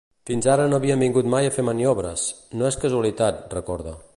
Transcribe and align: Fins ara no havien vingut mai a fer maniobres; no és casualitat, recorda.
Fins 0.27 0.45
ara 0.53 0.63
no 0.69 0.77
havien 0.77 1.03
vingut 1.05 1.29
mai 1.33 1.49
a 1.49 1.53
fer 1.57 1.65
maniobres; 1.67 2.25
no 2.63 2.71
és 2.71 2.79
casualitat, 2.87 3.45
recorda. 3.57 3.95